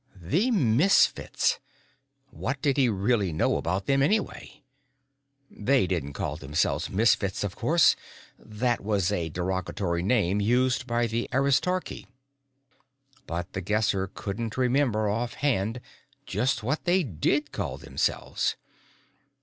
The 0.19 0.49
Misfits. 0.49 1.59
What 2.31 2.59
did 2.59 2.75
he 2.77 2.89
really 2.89 3.31
know 3.31 3.55
about 3.57 3.85
them, 3.85 4.01
anyway? 4.01 4.63
They 5.47 5.85
didn't 5.85 6.13
call 6.13 6.37
themselves 6.37 6.89
Misfits, 6.89 7.43
of 7.43 7.55
course; 7.55 7.95
that 8.39 8.81
was 8.81 9.11
a 9.11 9.29
derogatory 9.29 10.01
name 10.01 10.41
used 10.41 10.87
by 10.87 11.05
the 11.05 11.29
Aristarchy. 11.31 12.07
But 13.27 13.53
the 13.53 13.61
Guesser 13.61 14.07
couldn't 14.15 14.57
remember 14.57 15.07
off 15.07 15.35
hand 15.35 15.79
just 16.25 16.63
what 16.63 16.85
they 16.85 17.03
did 17.03 17.51
call 17.51 17.77
themselves. 17.77 18.55